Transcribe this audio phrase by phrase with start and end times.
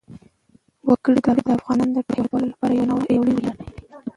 [0.87, 1.27] وګړي د
[1.57, 3.65] افغانستان د ټولو هیوادوالو لپاره یو لوی ویاړ دی.